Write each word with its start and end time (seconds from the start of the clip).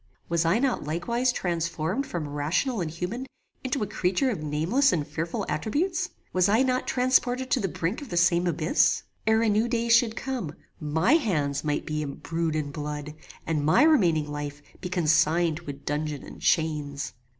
Was 0.29 0.45
I 0.45 0.57
not 0.57 0.83
likewise 0.83 1.31
transformed 1.31 2.07
from 2.07 2.27
rational 2.27 2.81
and 2.81 2.89
human 2.89 3.27
into 3.63 3.83
a 3.83 3.85
creature 3.85 4.31
of 4.31 4.41
nameless 4.41 4.91
and 4.91 5.05
fearful 5.07 5.45
attributes? 5.47 6.09
Was 6.33 6.49
I 6.49 6.63
not 6.63 6.87
transported 6.87 7.51
to 7.51 7.59
the 7.59 7.67
brink 7.67 8.01
of 8.01 8.09
the 8.09 8.17
same 8.17 8.47
abyss? 8.47 9.03
Ere 9.27 9.43
a 9.43 9.47
new 9.47 9.67
day 9.67 9.89
should 9.89 10.15
come, 10.15 10.55
my 10.79 11.13
hands 11.13 11.63
might 11.63 11.85
be 11.85 12.01
embrued 12.01 12.55
in 12.55 12.71
blood, 12.71 13.13
and 13.45 13.63
my 13.63 13.83
remaining 13.83 14.27
life 14.27 14.63
be 14.81 14.89
consigned 14.89 15.57
to 15.57 15.69
a 15.69 15.73
dungeon 15.73 16.23
and 16.23 16.41
chains. 16.41 17.13